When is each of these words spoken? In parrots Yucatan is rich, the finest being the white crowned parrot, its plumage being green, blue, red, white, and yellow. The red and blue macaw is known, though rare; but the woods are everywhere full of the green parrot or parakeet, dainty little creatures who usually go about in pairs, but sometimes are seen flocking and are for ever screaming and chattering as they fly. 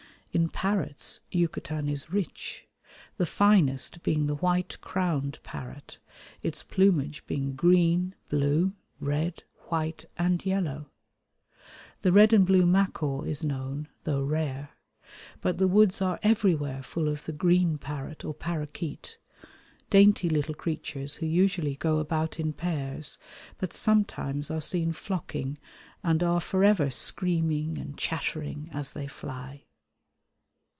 In 0.33 0.47
parrots 0.47 1.19
Yucatan 1.29 1.89
is 1.89 2.09
rich, 2.09 2.65
the 3.17 3.25
finest 3.25 4.01
being 4.01 4.27
the 4.27 4.35
white 4.35 4.79
crowned 4.79 5.39
parrot, 5.43 5.97
its 6.41 6.63
plumage 6.63 7.25
being 7.27 7.53
green, 7.53 8.15
blue, 8.29 8.71
red, 9.01 9.43
white, 9.67 10.05
and 10.17 10.45
yellow. 10.45 10.89
The 12.01 12.13
red 12.13 12.31
and 12.31 12.45
blue 12.45 12.65
macaw 12.65 13.23
is 13.23 13.43
known, 13.43 13.89
though 14.05 14.21
rare; 14.21 14.69
but 15.41 15.57
the 15.57 15.67
woods 15.67 16.01
are 16.01 16.17
everywhere 16.23 16.81
full 16.81 17.09
of 17.09 17.25
the 17.25 17.33
green 17.33 17.77
parrot 17.77 18.23
or 18.23 18.33
parakeet, 18.33 19.17
dainty 19.89 20.29
little 20.29 20.55
creatures 20.55 21.15
who 21.15 21.25
usually 21.25 21.75
go 21.75 21.99
about 21.99 22.39
in 22.39 22.53
pairs, 22.53 23.17
but 23.57 23.73
sometimes 23.73 24.49
are 24.49 24.61
seen 24.61 24.93
flocking 24.93 25.57
and 26.03 26.23
are 26.23 26.39
for 26.39 26.63
ever 26.63 26.89
screaming 26.89 27.77
and 27.77 27.97
chattering 27.97 28.69
as 28.71 28.93
they 28.93 29.07
fly. 29.07 29.65